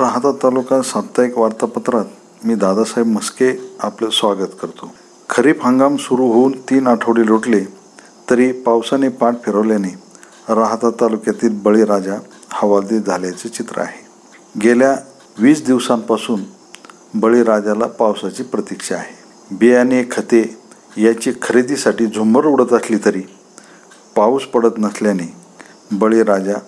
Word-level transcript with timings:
राहता 0.00 0.32
तालुका 0.32 0.82
साप्ताहिक 0.82 1.38
वार्तापत्रात 1.38 2.04
मी 2.44 2.54
दादासाहेब 2.54 3.06
मस्के 3.06 3.76
आपलं 3.80 4.10
स्वागत 4.10 4.52
करतो. 4.62 4.94
खरीप 5.30 5.66
हंगाम 5.66 5.96
सुरू 5.96 6.26
होऊन 6.32 6.52
तीन 6.70 6.86
आठवडे 6.86 7.26
लोटले 7.26 7.60
तरी 8.30 8.52
पावसाने 8.52 9.08
पाठ 9.08 9.34
फिरवल्याने 9.44 9.88
राहता 10.48 10.90
तालुक्यातील 10.90 11.60
बळीराजा 11.64 12.16
हवालदिल 12.52 13.02
झाल्याचे 13.02 13.48
चित्र 13.48 13.80
आहे. 13.80 14.04
गेल्या 14.60 14.96
वीस 15.38 15.64
दिवसांपासून 15.66 16.40
बळीराजाला 17.14 17.86
पावसाची 17.86 18.42
प्रतीक्षा 18.42 18.94
आहे. 18.94 19.14
बियाणे 19.50 20.02
खते 20.10 20.58
याची 20.96 21.32
खरेदीसाठी 21.42 22.06
झुंबर 22.06 22.46
उडत 22.46 22.72
असली 22.72 22.96
तरी 23.04 23.22
पाऊस 24.16 24.44
पडत 24.44 24.78
नसल्याने 24.78 25.34
बळीराजा 25.92 26.58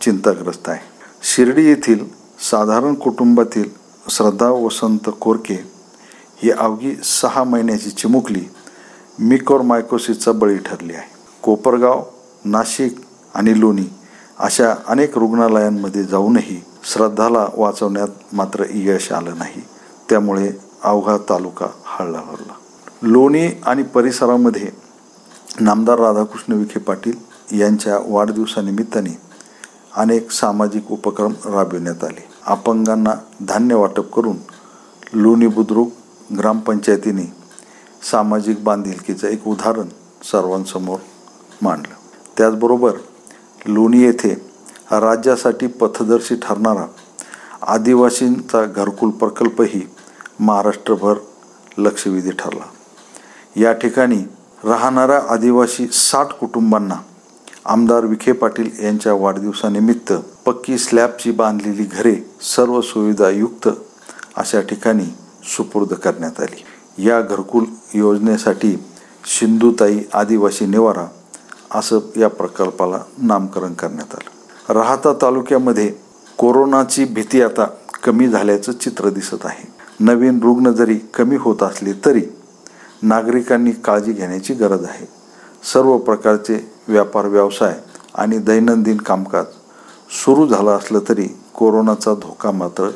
चिंताग्रस्त 0.00 0.68
आहे. 0.68 0.80
शिर्डी 1.22 1.68
येथील 1.68 2.25
साधारण 2.46 2.94
कुटुंबातील 2.94 3.68
श्रद्धा 4.10 4.48
वसंत 4.50 5.08
कोरके 5.20 5.54
ही 6.42 6.50
अवघी 6.50 6.94
सहा 7.04 7.44
महिन्याची 7.44 7.90
चिमुकली 7.90 8.42
मिकोर 9.18 9.60
मायकोसिसचा 9.60 10.32
बळी 10.32 10.56
ठरली 10.56 10.94
आहे. 10.94 11.08
कोपरगाव 11.42 12.02
नाशिक 12.44 13.00
आणि 13.34 13.58
लोणी 13.60 13.86
अशा 14.38 14.74
अनेक 14.86 15.18
रुग्णालयांमध्ये 15.18 16.04
जाऊनही 16.04 16.60
श्रद्धाला 16.92 17.46
वाचवण्यात 17.56 18.34
मात्र 18.34 18.64
यश 18.74 19.12
आलं 19.12 19.38
नाही. 19.38 19.62
त्यामुळे 20.10 20.50
अवघा 20.84 21.16
तालुका 21.28 21.66
हळला 21.84 22.20
लोणी 23.02 23.46
आणि 23.66 23.82
परिसरामध्ये 23.82 24.70
नामदार 25.60 25.98
राधाकृष्ण 25.98 26.52
विखे 26.52 26.78
पाटील 26.80 27.60
यांच्या 27.60 27.98
वाढदिवसानिमित्ताने 28.06 29.18
अनेक 29.96 30.30
सामाजिक 30.30 30.90
उपक्रम 30.90 31.32
राबविण्यात 31.44 32.04
आले. 32.04 32.24
अपंगांना 32.46 33.14
धान्य 33.48 33.74
वाटप 33.74 34.14
करून 34.14 34.36
लोणी 35.12 35.46
बुद्रुक 35.46 35.88
ग्रामपंचायतीने 36.38 37.32
सामाजिक 38.10 38.64
बांधिलकीचं 38.64 39.28
एक 39.28 39.48
उदाहरण 39.48 39.88
सर्वांसमोर 40.22 40.98
मांडलं. 41.62 41.94
त्याचबरोबर 42.36 42.92
लोणी 43.66 44.02
येथे 44.02 44.30
राज्यासाठी 44.90 45.66
पथदर्शी 45.66 46.34
ठरणारा 46.34 46.86
आदिवासींचा 47.62 48.64
घरकुल 48.64 49.10
प्रकल्पही 49.10 49.88
महाराष्ट्रभर 50.40 51.14
लक्षवेधी 51.78 52.30
ठरला. 52.30 52.64
या 53.56 53.72
ठिकाणी 53.72 54.22
राहणाऱ्या 54.64 55.20
आदिवासी 55.28 55.86
साठ 55.86 56.26
कुटुंबांना 56.26 56.94
आमदार 57.68 58.04
विखे 58.04 58.32
पाटील 58.32 58.70
यांच्या 58.84 59.12
वाढदिवसानिमित्त 59.12 60.12
पक्की 60.44 60.78
स्लॅबची 60.78 61.30
बांधलेली 61.30 61.82
घरे 61.82 62.16
सर्व 62.42 62.80
सुविधायुक्त 62.80 63.68
अशा 64.36 64.60
ठिकाणी 64.60 65.04
सुपूर्द 65.56 65.94
करण्यात 65.94 66.40
आली. 66.40 66.64
या 67.04 67.20
घरकुल 67.20 67.64
योजनेसाठी 67.94 68.76
सिंधुताई 69.40 70.00
आदिवासी 70.14 70.66
निवारा 70.66 71.06
असं 71.70 71.98
या 72.16 72.28
प्रकल्पाला 72.28 72.98
नामकरण 73.18 73.74
करण्यात 73.74 74.14
आलं. 74.14 74.80
राहता 74.80 75.12
तालुक्यामध्ये 75.22 75.92
कोरोनाची 76.38 77.04
भीती 77.04 77.42
आता 77.42 77.64
कमी 78.04 78.28
झाल्याचं 78.28 78.72
चित्र 78.72 79.08
दिसत 79.08 79.44
आहे. 79.44 79.72
नवीन 80.00 80.38
रुग्ण 80.42 80.70
जरी 80.70 80.96
कमी 80.96 81.36
होत 81.36 81.62
असले 81.62 81.92
तरी 82.04 82.22
नागरिकांनी 83.02 83.70
काळजी 83.70 84.12
घेण्याची 84.12 84.54
गरज 84.54 84.84
आहे. 84.84 85.06
सर्व 85.72 85.98
प्रकारचे 85.98 86.75
व्यापार 86.88 87.26
व्यवसाय 87.26 87.78
आणि 88.14 88.38
दैनंदिन 88.38 88.96
कामकाज 88.96 89.44
सुरू 90.24 90.46
झालं 90.46 90.70
असलं 90.70 91.00
तरी 91.08 91.26
कोरोनाचा 91.54 92.14
धोका 92.14 92.50
मात्र 92.50 92.88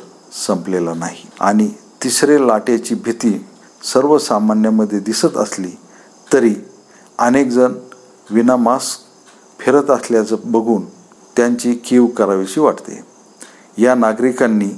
संपलेला 0.47 0.93
नाही. 0.93 1.25
आणि 1.39 1.69
तिसरे 2.03 2.47
लाटेची 2.47 2.95
भीती 2.95 3.45
सर्वसामान्यामध्ये 3.93 4.99
दिसत 4.99 5.37
असली 5.37 5.71
तरी 6.33 6.53
अनेकजण 7.17 7.73
विना 8.31 8.55
मास्क 8.55 8.99
फिरत 9.59 9.89
असल्याचं 9.89 10.35
बघून 10.45 10.85
त्यांची 11.35 11.73
कीव 11.73 12.05
करावीशी 12.07 12.59
वाटते. 12.59 13.03
या 13.77 13.95
नागरिकांनी 13.95 14.69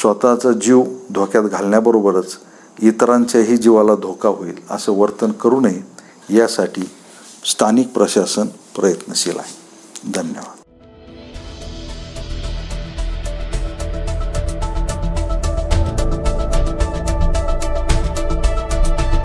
स्वतःचा 0.00 0.52
जीव 0.52 0.82
धोक्यात 1.10 1.44
घालण्याबरोबरच 1.44 2.36
इतरांच्याही 2.82 3.56
जीवाला 3.56 3.94
धोका 3.94 4.28
होईल 4.28 4.58
असं 4.70 4.92
वर्तन 4.92 5.30
करू 5.32 5.60
नये 5.60 6.36
यासाठी 6.38 6.82
स्थानिक 7.44 7.88
प्रशासन 7.88 8.48
प्रयत्नशील 8.48 9.38
आहे. 9.38 9.54
धन्यवाद. 10.12 10.69